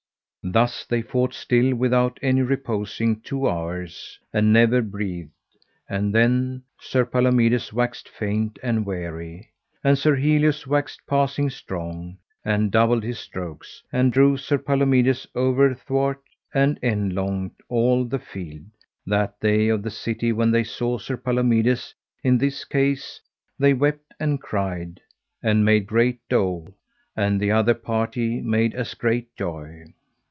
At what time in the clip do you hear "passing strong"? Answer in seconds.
11.05-12.17